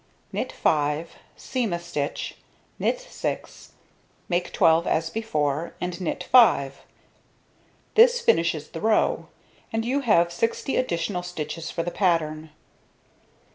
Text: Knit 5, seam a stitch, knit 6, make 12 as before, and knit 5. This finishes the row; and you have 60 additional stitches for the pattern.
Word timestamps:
Knit 0.33 0.51
5, 0.51 1.17
seam 1.37 1.71
a 1.73 1.77
stitch, 1.77 2.35
knit 2.79 2.99
6, 2.99 3.73
make 4.29 4.51
12 4.51 4.87
as 4.87 5.11
before, 5.11 5.75
and 5.79 6.01
knit 6.01 6.23
5. 6.23 6.81
This 7.93 8.19
finishes 8.19 8.69
the 8.69 8.81
row; 8.81 9.27
and 9.71 9.85
you 9.85 9.99
have 9.99 10.33
60 10.33 10.75
additional 10.75 11.21
stitches 11.21 11.69
for 11.69 11.83
the 11.83 11.91
pattern. 11.91 12.49